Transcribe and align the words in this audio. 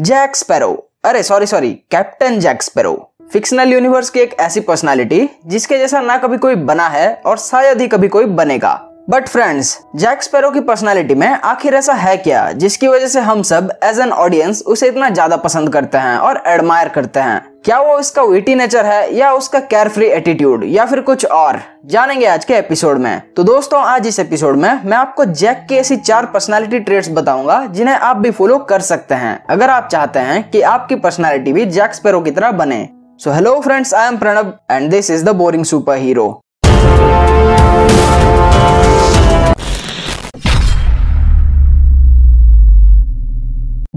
Jack 0.00 0.36
Sparrow 0.36 0.68
अरे 1.04 1.22
sorry 1.22 1.46
sorry 1.46 1.70
captain 1.90 2.38
Jack 2.40 2.62
Sparrow 2.62 2.92
fictional 3.32 3.72
universe 3.72 4.10
की 4.10 4.20
एक 4.20 4.34
ऐसी 4.40 4.60
पर्सनालिटी 4.60 5.28
जिसके 5.46 5.78
जैसा 5.78 6.00
ना 6.00 6.16
कभी 6.18 6.38
कोई 6.38 6.54
बना 6.54 6.86
है 6.88 7.10
और 7.26 7.38
शायद 7.38 7.80
ही 7.80 7.88
कभी 7.88 8.08
कोई 8.08 8.24
बनेगा। 8.24 8.72
बट 9.10 9.28
फ्रेंड्स 9.28 9.78
जैक 9.96 10.22
स्पैरो 10.22 10.50
की 10.50 10.60
पर्सनालिटी 10.60 11.14
में 11.14 11.28
आखिर 11.28 11.74
ऐसा 11.74 11.94
है 11.94 12.16
क्या 12.16 12.50
जिसकी 12.52 12.88
वजह 12.88 13.06
से 13.06 13.20
हम 13.20 13.42
सब 13.42 13.72
एज 13.84 14.00
एन 14.00 14.12
ऑडियंस 14.12 14.62
उसे 14.66 14.88
इतना 14.88 15.10
ज़्यादा 15.10 15.36
पसंद 15.36 15.72
करते 15.72 15.98
हैं 15.98 16.16
और 16.18 16.42
एडमायर 16.46 16.88
करते 16.88 17.20
हैं? 17.20 17.49
क्या 17.64 17.78
वो 17.80 17.98
इसका 17.98 18.22
विटी 18.22 18.54
नेचर 18.54 18.86
है, 18.86 19.14
या 19.14 19.32
उसका 19.32 19.58
केयर 19.60 19.88
फ्री 19.88 20.06
एटीट्यूड 20.06 20.62
या 20.66 20.84
फिर 20.86 21.00
कुछ 21.00 21.24
और? 21.26 21.58
जानेंगे 21.86 22.26
आज 22.26 22.44
के 22.44 22.54
एपिसोड 22.54 22.98
में। 22.98 23.20
तो 23.36 23.42
दोस्तों, 23.42 23.80
आज 23.80 24.06
इस 24.06 24.18
एपिसोड 24.18 24.56
में 24.56 24.84
मैं 24.84 24.96
आपको 24.96 25.24
जैक 25.24 25.66
की 25.68 25.76
ऐसी 25.76 25.96
चार 25.96 26.26
पर्सनालिटी 26.26 26.78
ट्रेट्स 26.78 27.10
बताऊँगा, 27.10 27.64
जिन्हें 27.66 27.94
आप 27.94 28.16
भी 28.16 28.30
फॉलो 28.30 28.58
कर 28.60 28.80
सकते 28.80 29.14
हैं। 29.14 29.38
अगर 29.50 29.70
आप 29.70 29.88
चाहते 29.88 30.18
हैं 30.20 30.42
कि 30.50 30.60
आपकी 30.62 30.96
पर्सनालिटी 30.96 31.52
भी 31.52 31.66
जैक 31.66 31.94
स्पेरो 31.94 32.20
की 32.20 32.30
तरह 32.30 32.52
बने। 32.52 32.88
So 33.20 33.30
hello 33.30 33.58
friends 33.60 33.94
I 33.94 34.08
am 34.08 34.16
Pranab 34.16 34.58
and 34.70 34.90
this 34.90 35.10
is 35.10 35.24
the 35.24 35.36
boring 35.36 35.64
superhero 35.96 36.28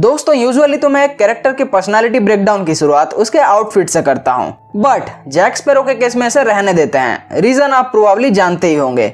दोस्तों 0.03 0.35
यूजुअली 0.35 0.77
तो 0.77 0.87
मैं 0.89 1.03
एक 1.05 1.17
कैरेक्टर 1.17 1.53
की 1.53 1.63
पर्सनालिटी 1.63 2.19
ब्रेकडाउन 2.19 2.65
की 2.65 2.73
शुरुआत 2.75 3.13
उसके 3.13 3.39
आउटफिट 3.39 3.89
से 3.89 4.01
करता 4.01 4.31
हूँ। 4.31 4.71
बट 4.75 5.09
जैक 5.27 5.57
स्पेरो 5.57 5.83
के 5.83 5.95
केस 5.95 6.15
में 6.15 6.25
ऐसे 6.27 6.43
रहने 6.43 6.73
देते 6.73 6.97
हैं। 6.97 7.41
रीजन 7.41 7.71
आप 7.71 7.85
प्रोबेबली 7.91 8.31
जानते 8.31 8.67
ही 8.67 8.75
होंगे। 8.75 9.07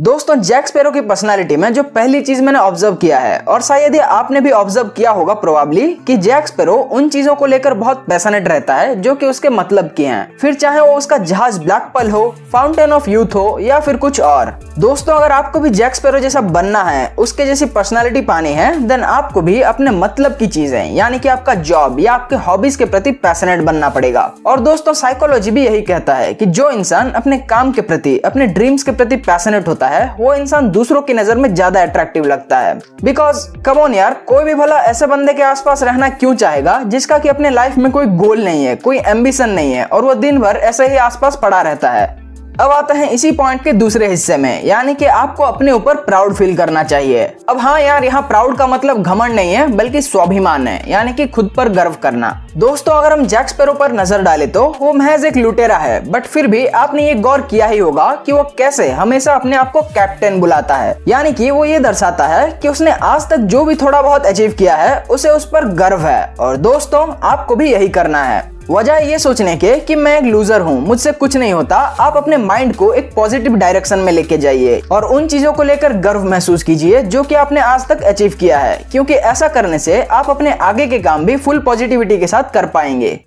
दोस्तों 0.00 0.34
जैक 0.34 0.68
स्पेरो 0.68 0.90
की 0.90 1.00
पर्सनालिटी 1.00 1.56
में 1.56 1.72
जो 1.74 1.82
पहली 1.84 2.20
चीज़ 2.22 2.40
मैंने 2.42 2.58
ऑब्ज़र्व 2.58 2.94
किया 2.94 3.18
है, 3.18 3.38
और 3.38 3.62
शायद 3.62 3.94
ये 3.94 4.00
आपने 4.00 4.40
भी 4.40 4.50
ऑब्ज़र्व 4.50 4.88
किया 4.88 5.10
होगा 5.10 5.34
प्रोबेबली 5.34 5.86
कि 6.06 6.16
जैक 6.16 6.46
स्पैरो 6.46 6.74
उन 6.74 7.08
चीज़ों 7.08 7.34
को 7.34 7.46
लेकर 7.46 7.74
बहुत 7.74 8.04
पैसानेट 8.08 8.48
रहता 8.48 8.74
है, 8.74 8.94
जो 8.96 9.14
कि 9.14 9.26
उसके 9.26 9.48
मतलब 9.48 9.90
की 9.96 10.04
हैं। 10.04 10.36
फिर 10.38 10.54
चाहे 10.54 10.80
वो 10.80 10.96
उसका 10.98 11.18
जहाज़ 11.18 11.60
ब्लैक 11.60 11.90
पल 11.94 12.10
हो 12.10 12.22
फाउंटेन 12.52 12.92
ऑफ़ 12.92 13.10
यूथ 13.10 13.34
हो, 13.34 13.58
या 13.60 13.80
फिर 13.80 13.96
कुछ 13.96 14.20
और। 14.20 14.58
दोस्तों, 14.78 15.14
अगर 15.14 15.32
आपको 15.32 15.60
भी 15.60 15.70
जैक 15.70 15.94
स्पेरो 15.94 16.18
जैसा 16.18 16.40
बनना 16.40 16.82
है, 16.82 17.06
उसके 17.18 17.46
जैसी 17.46 17.66
पर्सनैलिटी 17.66 18.20
पानी 18.22 18.52
है 18.52 18.70
देन 18.80 19.02
आपको 19.02 19.42
भी 19.42 19.60
अपने 19.62 19.90
मतलब 19.90 20.36
की 20.36 20.46
चीज़ें, 20.46 20.92
यानी 20.92 21.18
कि 21.18 21.28
आपका 21.28 21.54
जॉब 21.54 22.00
या 22.00 22.12
आपके 22.12 22.36
हॉबीज 22.38 22.76
के 22.76 22.84
प्रति 22.86 23.12
पैसनेट 23.12 23.60
बनना 23.60 23.88
पड़ेगा। 23.90 24.22
और 24.46 24.60
दोस्तों 24.60 24.94
साइकोलॉजी 24.94 25.50
भी 25.50 25.64
यही 25.64 25.82
कहता 25.82 26.14
है 26.14 26.32
कि 26.34 26.46
जो 26.46 26.70
इंसान 26.70 27.10
अपने 27.12 27.38
काम 27.46 27.72
के 27.72 27.80
प्रति, 27.82 28.18
अपने 28.20 28.46
ड्रीम्स 28.48 28.82
के 28.82 28.92
प्रति 28.92 29.16
पैसनेट 29.18 29.68
होता 29.68 29.86
है 29.86 29.88
वो 30.18 30.34
इंसान 30.34 30.70
दूसरों 30.70 31.02
की 31.02 31.14
नज़र 31.14 31.36
में 31.36 31.54
ज़्यादा 31.54 31.82
अट्रैक्टिव 31.82 32.24
लगता 32.24 32.58
है। 32.58 32.78
बिकॉज़ 33.04 33.46
कमोन 33.62 33.94
यार, 33.94 34.14
कोई 34.26 34.44
भी 34.44 34.54
भला 34.54 34.80
ऐसे 34.80 35.06
बंदे 35.06 35.32
के 35.32 35.42
आसपास 35.42 35.82
रहना 35.82 36.08
क्यों 36.08 36.34
चाहेगा, 36.34 36.78
जिसका 36.82 37.18
कि 37.18 37.28
अपने 37.28 37.50
लाइफ 37.50 37.76
में 37.78 37.90
कोई 37.92 38.06
गोल 38.06 38.44
नहीं 38.44 38.64
है, 38.64 38.76
कोई 38.76 38.98
एम्बिशन 38.98 39.50
नहीं 39.50 39.72
है, 39.72 39.84
और 39.84 40.04
वो 40.04 40.14
दिन 40.14 40.38
भर 40.38 40.56
ऐसे 40.56 40.88
ही 40.88 40.96
आसपास 40.96 41.38
पड़ा 41.42 41.60
रहता 41.62 41.90
है। 41.90 42.18
अब 42.60 42.70
आते 42.70 42.94
हैं 42.94 43.08
इसी 43.10 43.30
पॉइंट 43.32 43.62
के 43.64 43.72
दूसरे 43.72 44.06
हिस्से 44.08 44.36
में, 44.36 44.64
यानी 44.64 44.94
कि 44.94 45.04
आपको 45.04 45.42
अपने 45.42 45.72
ऊपर 45.72 45.96
प्राउड 45.96 46.34
फील 46.34 46.56
करना 46.56 46.82
चाहिए। 46.82 47.22
अब 47.48 47.58
हाँ 47.58 47.80
यार, 47.80 48.04
यहाँ 48.04 48.20
प्राउड 48.22 48.56
का 48.58 48.66
मतलब 48.66 49.02
घमंड 49.02 49.34
नहीं 49.34 49.52
है, 49.52 49.66
बल्कि 49.68 50.02
स्वाभिमान 50.02 50.66
है, 50.68 50.90
यानी 50.90 51.12
कि 51.12 51.26
खुद 51.26 51.50
पर 51.56 51.68
गर्व 51.68 51.94
करना। 52.02 52.30
दोस्तों, 52.56 52.94
अगर 52.94 53.12
हम 53.12 53.24
जैक 53.26 53.48
स्पैरो 53.48 53.72
पर 53.72 53.92
नज़र 53.92 54.22
डाले 54.22 54.46
तो 54.48 54.66
वो 54.80 54.92
महज 54.92 55.24
एक 55.24 55.36
लुटेरा 55.36 55.76
है 55.76 55.98
बट 56.10 56.26
फिर 56.26 56.46
भी 56.46 56.66
आपने 56.66 57.06
ये 57.06 57.14
गौर 57.16 57.42
किया 57.42 57.66
ही 57.66 57.78
होगा 57.78 58.12
कि 58.26 58.32
वो 58.32 58.42
कैसे 58.58 58.90
हमेशा 58.92 59.34
अपने 59.34 59.56
आप 59.56 59.72
को 59.72 59.82
कैप्टन 59.84 60.40
बुलाता 60.40 60.76
है। 60.76 60.96
यानी 61.08 61.32
कि 61.32 61.50
वो 61.50 61.64
ये 61.64 61.78
दर्शाता 61.80 62.26
है 62.26 62.50
कि 62.52 62.68
उसने 62.68 62.90
आज 62.92 63.28
तक 63.30 63.36
जो 63.36 63.64
भी 63.64 63.74
थोड़ा 63.76 64.02
बहुत 64.02 64.26
अचीव 64.26 64.54
किया 64.58 64.76
है, 64.76 65.02
उसे 65.02 65.30
उस 65.30 65.48
पर 65.50 65.68
गर्व 65.74 66.06
है। 66.06 66.34
और 66.40 66.56
दोस्तों, 66.58 67.06
आपको 67.22 67.56
भी 67.56 67.72
यही 67.72 67.88
करना 67.90 68.24
है। 68.24 68.48
वजह 68.70 68.96
ये 69.02 69.18
सोचने 69.18 69.56
के 69.56 69.74
कि 69.76 69.94
मैं 69.94 70.16
एक 70.18 70.24
लूजर 70.24 70.60
हूँ, 70.60 70.80
मुझसे 70.80 71.12
कुछ 71.12 71.36
नहीं 71.36 71.52
होता। 71.52 71.76
आप 71.76 72.16
अपने 72.16 72.36
माइंड 72.36 72.74
को 72.76 72.92
एक 72.92 73.12
पॉजिटिव 73.14 73.54
डायरेक्शन 73.54 73.98
में 73.98 74.12
लेके 74.12 74.36
जाइए 74.38 74.80
और 74.92 75.04
उन 75.06 75.26
चीज़ों 75.26 75.52
को 75.52 75.62
लेकर 75.62 75.92
गर्व 76.00 76.24
महसूस 76.24 76.62
कीजिए 76.62 77.02
जो 77.04 77.22
कि 77.22 77.34
आपने 77.34 77.60
आज 77.60 77.88
तक 77.88 78.02
अचीव 78.02 78.36
किया 78.40 78.58
है, 78.58 78.76
क्योंकि 78.92 79.14
ऐसा 79.14 79.48
करने 79.48 79.78
से 79.78 80.02
आप 80.02 80.30
अपने 80.30 80.52
आगे 80.52 80.86
के 80.86 80.98
काम 80.98 81.24
भी 81.24 81.36
फुल 81.36 81.58
पॉजिटिविटी 81.60 82.18
के 82.18 82.26
साथ 82.26 82.52
कर 82.54 82.66
पाएँगे। 82.66 83.18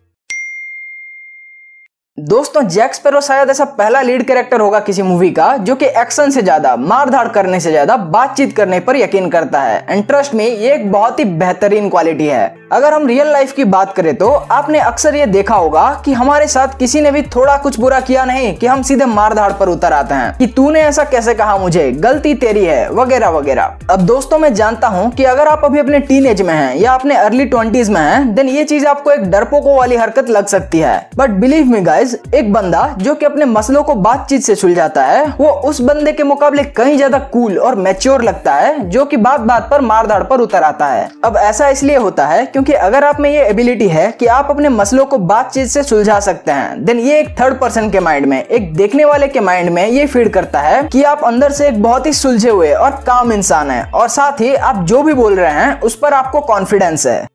दोस्तों 2.18 2.62
जैक 2.64 2.94
स्पैरो 2.94 3.20
शायद 3.22 3.50
ऐसा 3.50 3.66
पहला 3.68 4.02
लीड 4.02 4.26
कैरेक्टर 4.28 4.62
होगा 4.62 4.80
किसी 4.80 5.02
मूवी 5.02 5.30
का, 5.32 5.46
जो 5.58 5.76
कि 5.76 5.86
एक्शन 5.92 6.30
से 6.30 6.42
ज़्यादा 6.42 6.76
मार 6.76 7.10
धाड़ 7.10 7.28
करने 7.28 7.60
से 7.60 7.70
ज़्यादा, 7.72 7.96
बातचीत 7.98 8.56
करने 8.58 8.80
पर 8.80 8.96
यकीन 8.96 9.30
करता 9.30 9.62
है। 9.62 9.86
एंड 9.90 10.06
ट्रस्ट 10.08 10.34
में 10.34 10.46
ये 10.46 10.74
एक 10.74 10.92
बहुत 10.92 11.20
ही 11.20 11.26
बेहतरीन 11.26 11.90
क्वालिटी 11.90 12.28
है। 12.28 12.54
अगर 12.72 12.94
हम 12.94 13.08
रियल 13.08 13.32
लाइफ 13.32 13.52
की 13.54 13.64
बात 13.66 13.96
करें 13.96 14.16
तो 14.16 14.30
आपने 14.30 14.80
अक्सर 14.82 15.16
ये 15.16 15.26
देखा 15.28 15.56
होगा 15.56 15.90
कि 16.06 16.14
हमारे 16.14 16.48
साथ 16.48 16.78
किसी 16.80 17.02
ने 17.02 17.12
भी 17.12 17.22
थोड़ा 17.36 17.58
कुछ 17.58 17.80
बुरा 17.80 18.00
किया 18.02 18.26
नहीं, 18.26 18.56
कि 18.58 18.68
हम 18.68 18.82
सीधे 18.84 19.06
मार 19.08 19.34
धाड़ 19.34 19.52
पर 19.54 19.70
उतर 19.70 19.94
आते 19.94 20.14
हैं, 20.14 20.38
कि 20.38 20.48
तूने 20.48 20.82
ऐसा 20.82 21.04
कैसे 21.06 21.34
कहा 21.34 21.58
मुझे, 21.58 21.92
गलती 21.94 22.34
तेरी 22.36 22.66
है, 22.66 22.90
वगैरह 22.92 23.30
वगैरह। 23.32 23.78
अब 23.92 24.02
दोस्तों 24.02 24.38
मैं 24.40 24.54
जानता 24.54 24.88
हूँ 24.88 25.10
कि 25.12 25.24
अगर 25.24 25.48
आप 25.48 25.64
अभी 25.66 25.80
अपने 25.80 26.00
टीन 26.00 26.26
एज 26.26 26.42
में 26.42 26.54
हैं 26.54 26.76
या 26.76 26.92
अपने 26.94 27.16
अर्ली 27.16 27.46
ट्वेंटीज 27.46 27.90
में 27.90 28.00
हैं 28.02 28.34
देन 28.36 28.50
ये 28.50 28.64
चीज़ 28.64 28.86
आपको 28.88 29.12
एक 29.12 29.24
डरपोको 29.32 29.76
वाली 29.76 29.96
हरकत 29.96 30.30
लग 30.30 30.46
सकती 30.48 30.80
है। 30.80 31.10
बट 31.16 31.30
बिलीव 31.40 31.66
मी 31.66 31.82
गाइज़ 31.82 32.16
एक 32.36 32.52
बंदा 32.54 32.86
जो 32.98 33.16
कि 33.16 33.26
अपने 33.26 33.46
मसलों 33.46 33.82
को 33.84 33.96
बातचीत 33.96 34.42
से 34.42 34.56
सुलझाता 34.56 35.04
है, 35.04 35.26
वो 35.30 35.50
उस 35.50 35.82
बंदे 35.82 36.12
के 36.12 36.24
मुकाबले 36.24 36.64
कहीं 36.64 36.96
ज़्यादा 36.98 37.20
कूल 37.34 37.58
और 37.60 37.76
मेच्योर 37.78 38.24
लगता 38.24 38.54
है, 38.54 38.90
जो 38.90 39.06
कि 39.06 39.18
बात 39.18 39.40
बात 39.42 39.68
पर 39.72 39.82
मार 39.82 40.08
धाड़ 40.08 40.22
पर 40.24 40.42
उतर 40.42 40.64
आता 40.64 40.88
है। 40.88 41.10
अब 41.26 41.38
ऐसा 41.38 41.70
इसलिए 41.70 41.98
होता 41.98 42.28
है 42.28 42.46
क्योंकि 42.46 42.74
अगर 42.74 43.04
आप 43.04 43.20
में 43.20 43.30
ये 43.30 43.44
एबिलिटी 43.44 43.88
है 43.90 44.10
कि 44.20 44.26
आप 44.28 44.52
अपने 44.52 44.70
मसलों 44.70 45.06
को 45.06 45.18
बातचीत 45.26 45.68
से 45.68 45.84
सुलझा 45.84 46.20
सकते 46.22 46.52
हैं 46.52 46.84
देन 46.86 47.00
ये 47.00 47.20
एक 47.20 47.36
थर्ड 47.40 47.60
पर्सन 47.60 47.90
के 47.90 48.00
माइंड 48.00 48.26
में, 48.26 48.44
एक 48.44 48.74
देखने 48.76 49.06
वाले 49.06 49.28
के 49.28 49.40
माइंड 49.42 49.70
में 49.70 49.86
ये 49.86 50.08
फ़ीड 50.08 50.34
करता 50.34 50.62
है 50.62 50.82
कि 50.86 51.04
आप 51.06 51.24
अंदर 51.26 51.52
से 51.52 51.68
एक 51.68 51.82
बहुत 51.84 52.06
ही 52.06 52.14
सुलझे 52.14 52.50
हुए 52.50 52.74
और 52.74 53.04
काम 53.08 53.34
इंसान 53.34 53.72
है। 53.72 53.83
और 53.92 54.08
साथ 54.08 54.42
ही 54.42 54.56
आप 54.56 54.84
जो 54.86 55.04
भी 55.04 55.14
बोल 55.14 55.36
रहे 55.36 55.52
हैं, 55.52 55.80
उस 55.82 55.96
पर 55.96 56.14
आपको 56.14 56.42
कॉन्फिडेंस 56.42 57.08
है। 57.08 57.28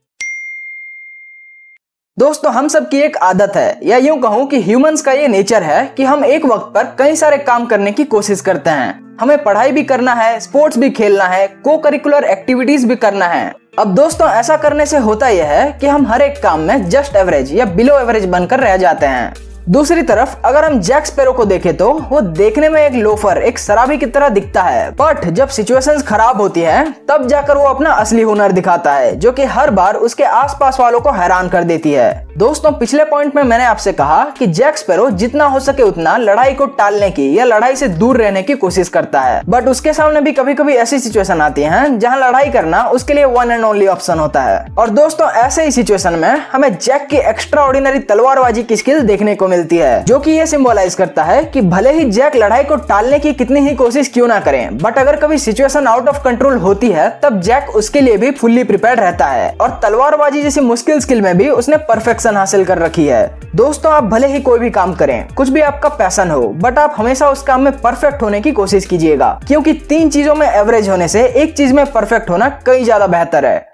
दोस्तों, 2.19 2.53
हम 2.53 2.69
सब 2.69 2.89
की 2.89 2.99
एक 2.99 3.17
आदत 3.17 3.57
है, 3.57 3.79
या 3.83 3.97
यूँ 3.97 4.19
कहूँ 4.21 4.47
कि 4.47 4.61
ह्यूमंस 4.63 5.03
का 5.03 5.13
ये 5.13 5.29
नेचर 5.29 5.63
है 5.63 5.85
कि 5.87 6.05
हम 6.05 6.25
एक 6.25 6.45
वक्त 6.45 6.73
पर 6.75 6.95
कई 6.99 7.17
सारे 7.17 7.39
काम 7.39 7.67
करने 7.67 7.93
की 7.93 8.05
कोशिश 8.05 8.41
करते 8.41 8.71
हैं। 8.71 9.17
हमें 9.21 9.43
पढ़ाई 9.45 9.73
भी 9.73 9.83
करना 9.83 10.15
है 10.15 10.39
स्पोर्ट्स 10.41 10.79
भी 10.79 10.91
खेलना 10.91 11.25
है 11.25 11.47
को 11.65 11.77
करिकुलर 11.79 12.25
एक्टिविटीज़ 12.25 12.87
भी 12.87 12.97
करना 12.97 13.27
है। 13.27 13.53
अब 13.79 13.95
दोस्तों, 13.95 14.29
ऐसा 14.29 14.57
करने 14.57 14.87
से 14.87 14.99
होता 14.99 15.29
यह 15.29 15.47
है 15.47 15.73
कि 15.73 15.87
हम 15.87 16.07
हर 16.07 16.23
एक 16.23 16.43
काम 16.43 16.61
में 16.61 16.89
जस्ट 16.91 17.17
एवरेज 17.17 17.53
या 17.53 17.65
बिलो 17.65 17.99
एवरेज 17.99 18.25
बनकर 18.25 18.61
रह 18.61 18.77
जाते 18.77 19.07
हैं। 19.07 19.48
दूसरी 19.69 20.03
तरफ़, 20.03 20.35
अगर 20.45 20.65
हम 20.65 20.79
जैक 20.81 21.07
स्पेरो 21.07 21.33
को 21.33 21.45
देखें 21.45 21.77
तो 21.77 21.91
वो 22.11 22.21
देखने 22.21 22.69
में 22.69 22.81
एक 22.83 22.93
लोफर 22.93 23.39
एक 23.39 23.59
शराबी 23.59 23.97
की 23.99 24.07
तरह 24.07 24.29
दिखता 24.29 24.63
है। 24.63 24.91
बट 24.91 25.25
जब 25.27 25.49
सिचुएशंस 25.49 26.03
खराब 26.03 26.41
होती 26.41 26.61
है, 26.61 26.85
तब 27.09 27.27
जाकर 27.27 27.57
वो 27.57 27.65
अपना 27.65 27.91
असली 27.91 28.23
हुनर 28.23 28.53
दिखाता 28.53 28.95
है, 28.95 29.15
जो 29.17 29.33
कि 29.33 29.45
हर 29.45 29.71
बार 29.71 29.97
उसके 29.97 30.25
आसपास 30.25 30.81
वालों 30.81 31.01
को 31.01 31.11
हैरान 31.11 31.49
कर 31.49 31.65
देती 31.65 31.93
है। 31.93 32.28
दोस्तों, 32.39 32.71
पिछले 32.73 33.05
पॉइंट 33.05 33.37
में 33.37 33.43
मैंने 33.43 33.65
आपसे 33.65 33.93
कहा 33.93 34.25
कि 34.39 34.47
जैक 34.47 34.77
स्पेरो 34.79 35.09
जितना 35.13 35.45
हो 35.45 35.61
सके 35.61 35.83
उतना 35.83 36.17
लड़ाई 36.17 36.53
को 36.55 36.67
टालने 36.75 37.11
की 37.11 37.27
या 37.39 37.45
लड़ाई 37.45 37.77
से 37.77 37.87
दूर 37.89 38.17
रहने 38.17 38.43
की 38.43 38.55
कोशिश 38.55 38.89
करता 38.89 39.21
है। 39.21 39.41
बट 39.49 39.69
उसके 39.69 39.93
सामने 39.93 40.21
भी 40.21 40.33
कभी 40.33 40.55
कभी 40.55 40.75
ऐसी 40.75 40.99
सिचुएशन 40.99 41.41
आती 41.41 41.63
है 41.63 41.99
जहाँ 41.99 42.19
लड़ाई 42.19 42.51
करना 42.51 42.83
उसके 42.89 43.15
लिए 43.15 43.25
वन 43.27 43.51
एंड 43.51 43.65
ओनली 43.65 43.87
ऑप्शन 43.87 44.19
होता 44.19 44.43
है। 44.43 44.75
और 44.75 44.91
दोस्तों, 44.91 45.31
ऐसे 45.31 45.65
ही 45.65 45.71
सिचुएशन 45.71 46.15
में 46.15 46.29
हमें 46.53 46.69
जैक 46.75 47.07
की 47.07 47.17
एक्स्ट्रा 47.31 47.63
ऑर्डिनरी 47.63 47.99
तलवारबाजी 48.01 48.63
की 48.63 48.77
स्किल 48.77 49.01
देखने 49.01 49.35
को 49.35 49.49
मिलती 49.49 49.77
है, 49.77 50.05
जो 50.05 50.19
की 50.19 50.37
ये 50.37 50.47
सिंबलाइज 50.47 50.95
करता 50.95 51.25
है 51.25 51.43
की 51.45 51.61
भले 51.65 51.93
ही 51.93 52.05
जैक 52.11 52.37
लड़ाई 52.37 52.65
को 52.65 52.77
टालने 52.85 53.19
की 53.19 53.33
कितनी 53.33 53.61
ही 53.61 53.75
कोशिश 53.75 54.11
क्यों 54.15 54.29
ना 54.29 54.39
करें 54.41 54.79
बट 54.79 54.99
अगर 54.99 55.17
कभी 55.17 55.39
सिचुएशन 55.41 55.87
आउट 55.87 56.09
ऑफ़ 56.09 56.23
कंट्रोल 56.25 56.59
होती 56.59 56.91
है, 56.91 57.09
तब 57.23 57.41
जैक 57.41 57.77
उसके 57.77 58.01
लिए 58.01 58.17
भी 58.17 58.31
फुल्ली 58.33 58.65
प्रिपेयर 58.65 58.99
रहता 58.99 59.27
है। 59.27 59.53
और 59.61 59.79
तलवारबाजी 59.83 60.43
जैसी 60.43 60.61
मुश्किल 60.63 61.01
स्किल 61.01 61.23
में 61.23 61.37
भी 61.39 61.49
उसने 61.51 61.77
परफेक्शन 61.89 62.27
हासिल 62.37 62.65
कर 62.65 62.79
रखी 62.79 63.07
है। 63.07 63.27
दोस्तों, 63.57 63.93
आप 63.93 64.05
भले 64.05 64.27
ही 64.27 64.41
कोई 64.41 64.59
भी 64.59 64.71
काम 64.71 64.95
करें, 64.95 65.29
कुछ 65.35 65.49
भी 65.49 65.61
आपका 65.63 65.89
पैसन 65.91 66.31
हो 66.31 66.49
बट 66.57 66.79
आप 66.79 66.95
हमेशा 66.97 67.31
उस 67.31 67.43
काम 67.43 67.63
में 67.63 67.73
परफेक्ट 67.81 68.23
होने 68.23 68.41
की 68.41 68.53
कोशिश 68.53 68.87
कीजिएगा, 68.87 69.39
क्योंकि 69.49 69.73
तीन 69.89 70.11
चीज़ों 70.11 70.35
में 70.35 70.47
एवरेज 70.49 70.89
होने 70.89 71.09
से 71.09 71.27
एक 71.27 71.57
चीज़ 71.57 71.75
में 71.75 71.85
परफेक्ट 71.87 72.31
होना 72.31 72.49
कई 72.67 72.85
ज़्यादा 72.85 73.07
बेहतर 73.09 73.47
है। 73.47 73.68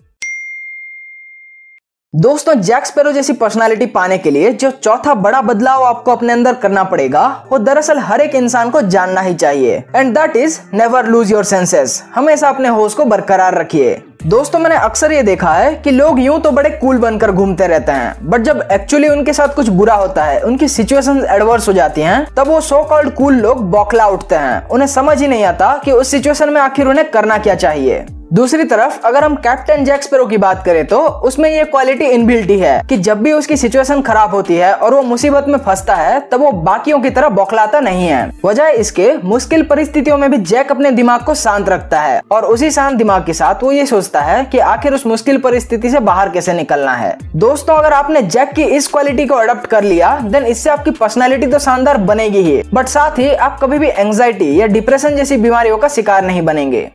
दोस्तों 2.14 2.52
जैक 2.54 2.84
स्पैरो 2.86 3.12
जैसी 3.12 3.32
पर्सनालिटी 3.32 3.86
पाने 3.86 4.16
के 4.18 4.30
लिए 4.30 4.50
जो 4.52 4.70
चौथा 4.72 5.14
बड़ा 5.14 5.40
बदलाव 5.42 5.82
आपको 5.84 6.12
अपने 6.12 6.32
अंदर 6.32 6.54
करना 6.54 6.84
पड़ेगा, 6.84 7.26
वो 7.50 7.58
दरअसल 7.58 7.98
हर 7.98 8.20
एक 8.20 8.34
इंसान 8.34 8.70
को 8.70 8.80
जानना 8.82 9.20
ही 9.20 9.34
चाहिए। 9.34 9.82
And 9.96 10.14
that 10.14 10.36
is 10.36 10.58
never 10.74 11.06
lose 11.06 11.32
your 11.32 11.44
senses 11.44 12.02
हमेशा 12.14 12.48
अपने 12.48 12.68
होश 12.68 12.94
को 12.94 13.04
बरकरार 13.04 13.58
रखिए। 13.58 13.94
दोस्तों, 14.26 14.58
मैंने 14.58 14.76
अक्सर 14.76 15.12
ये 15.12 15.22
देखा 15.22 15.52
है 15.52 15.74
कि 15.74 15.90
लोग 15.90 16.20
यूँ 16.20 16.40
तो 16.40 16.50
बड़े 16.50 16.70
कूल 16.72 16.98
बनकर 16.98 17.32
घूमते 17.32 17.66
रहते 17.66 17.92
हैं 17.92 18.30
बट 18.30 18.42
जब 18.42 18.68
एक्चुअली 18.72 19.08
उनके 19.08 19.32
साथ 19.32 19.54
कुछ 19.56 19.68
बुरा 19.70 19.94
होता 19.94 20.24
है, 20.24 20.40
उनकी 20.40 20.68
सिचुएशन 20.68 21.24
एडवर्स 21.30 21.68
हो 21.68 21.72
जाती 21.72 22.00
हैं, 22.00 22.26
तब 22.36 22.48
वो 22.48 22.60
सो 22.62 22.82
कॉल्ड 22.84 23.14
कूल 23.14 23.34
लोग 23.36 23.70
बौखला 23.70 24.06
उठते 24.08 24.34
हैं। 24.36 24.66
उन्हें 24.68 24.88
समझ 24.88 25.20
ही 25.20 25.28
नहीं 25.28 25.44
आता 25.44 25.76
कि 25.84 25.92
उस 25.92 26.10
सिचुएशन 26.10 26.50
में 26.50 26.60
आखिर 26.60 26.86
उन्हें 26.86 27.10
करना 27.10 27.38
क्या 27.38 27.54
चाहिए। 27.56 28.04
दूसरी 28.34 28.64
तरफ़, 28.64 28.98
अगर 29.04 29.24
हम 29.24 29.34
कैप्टन 29.36 29.84
जैक 29.84 30.02
स्पेरो 30.02 30.24
की 30.26 30.36
बात 30.36 30.64
करें 30.64 30.86
तो 30.86 30.98
उसमें 31.24 31.48
ये 31.50 31.64
क्वालिटी 31.64 32.04
इनबिल्ट 32.04 32.48
ही 32.50 32.58
कि 32.88 32.96
जब 32.98 33.20
भी 33.22 33.32
उसकी 33.32 33.56
सिचुएशन 33.56 34.00
खराब 34.02 34.30
होती 34.30 34.54
है 34.56 34.72
और 34.74 34.94
वो 34.94 35.02
मुसीबत 35.02 35.44
में 35.48 35.58
फंसता 35.58 35.94
है, 35.94 36.18
तब 36.22 36.40
वो 36.40 36.50
बाकियों 36.52 36.98
की 37.00 37.10
तरह 37.10 37.28
बौखलाता 37.30 37.80
नहीं 37.80 38.06
है। 38.06 38.30
वजह 38.44 38.68
इसके, 38.68 39.12
मुश्किल 39.24 39.62
परिस्थितियों 39.62 40.16
में 40.18 40.30
भी 40.30 40.38
जैक 40.38 40.70
अपने 40.70 40.90
दिमाग 40.92 41.20
को 41.20 41.34
शांत 41.34 41.68
रखता 41.68 42.00
है 42.00 42.20
और 42.32 42.44
उसी 42.44 42.70
शांत 42.70 42.96
दिमाग 42.98 43.26
के 43.26 43.32
साथ 43.32 43.62
वो 43.62 43.70
ये 43.72 43.86
सोचता 43.86 44.20
है 44.22 44.44
की 44.44 44.58
आखिर 44.60 44.94
उस 44.94 45.06
मुश्किल 45.06 45.38
परिस्थिति 45.38 45.90
से 45.90 46.00
बाहर 46.00 46.28
कैसे 46.28 46.52
निकलना 46.52 46.94
है। 46.94 47.16
दोस्तों, 47.36 47.76
अगर 47.76 47.92
आपने 47.92 48.22
जैक 48.24 48.52
की 48.52 48.64
इस 48.72 48.88
क्वालिटी 48.88 49.26
को 49.26 49.34
अडोप्ट 49.36 49.66
कर 49.66 49.84
लिया 49.84 50.18
देन 50.22 50.46
इससे 50.46 50.70
आपकी 50.70 50.90
पर्सनैलिटी 50.92 51.46
तो 51.46 51.58
शानदार 51.60 51.98
बनेगी 52.04 52.42
ही। 52.42 52.60
बट 52.74 52.88
साथ 52.88 53.18
ही, 53.18 53.32
आप 53.32 53.58
कभी 53.62 53.78
भी 53.78 53.88
एंग्जाइटी 53.88 54.60
या 54.60 54.66
डिप्रेशन 54.68 55.16
जैसी 55.16 55.36
बीमारियों 55.38 55.78
का 55.78 55.88
शिकार 55.90 56.24
नहीं 56.24 56.42
बनेंगे। 56.42 56.88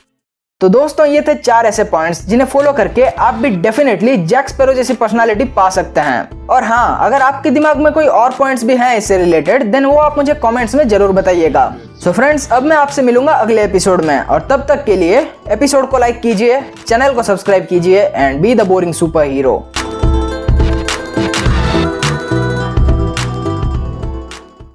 तो 0.61 0.67
दोस्तों, 0.69 1.05
ये 1.05 1.21
थे 1.21 1.33
चार 1.35 1.65
ऐसे 1.65 1.83
पॉइंट्स 1.83 2.25
जिन्हें 2.27 2.47
फॉलो 2.47 2.71
करके 2.73 3.03
आप 3.03 3.33
भी 3.33 3.49
डेफिनेटली 3.51 4.15
जैक 4.27 4.49
स्पेरो 4.49 4.73
जैसी 4.73 4.93
पर्सनालिटी 4.93 5.43
पा 5.55 5.69
सकते 5.69 6.01
हैं। 6.01 6.47
और 6.47 6.63
हाँ 6.63 7.05
अगर 7.05 7.21
आपके 7.21 7.49
दिमाग 7.49 7.77
में 7.77 7.91
कोई 7.93 8.05
और 8.05 8.33
पॉइंट्स 8.37 8.63
भी 8.63 8.75
हैं 8.77 8.95
इससे 8.97 9.17
रिलेटेड 9.17 9.63
देन 9.71 9.85
वो 9.85 9.95
आप 9.97 10.17
मुझे 10.17 10.33
कमेंट्स 10.43 10.75
में 10.75 10.87
ज़रूर 10.87 11.11
बताइएगा। 11.11 11.65
सो 11.99 12.09
so 12.09 12.15
फ्रेंड्स 12.15 12.51
अब 12.51 12.63
मैं 12.63 12.77
आपसे 12.77 13.01
मिलूँगा 13.01 13.33
अगले 13.33 13.63
एपिसोड 13.63 14.05
में, 14.05 14.19
और 14.19 14.47
तब 14.51 14.65
तक 14.69 14.83
के 14.85 14.95
लिए 14.95 15.27
एपिसोड 15.49 15.89
को 15.89 15.97
लाइक 15.97 16.21
कीजिए 16.21 16.61
चैनल 16.87 17.13
को 17.13 17.23
सब्सक्राइब 17.23 17.67
कीजिए 17.69 18.03
and 18.05 18.41
be 18.41 18.55
the 18.55 18.67
boring 18.67 18.93
superhero 19.23 19.57